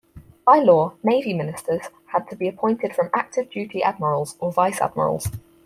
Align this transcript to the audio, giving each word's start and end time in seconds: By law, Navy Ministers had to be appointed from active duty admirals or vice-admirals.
By 0.47 0.57
law, 0.57 0.93
Navy 1.03 1.31
Ministers 1.31 1.85
had 2.07 2.27
to 2.31 2.35
be 2.35 2.47
appointed 2.47 2.95
from 2.95 3.11
active 3.13 3.51
duty 3.51 3.83
admirals 3.83 4.35
or 4.39 4.51
vice-admirals. 4.51 5.27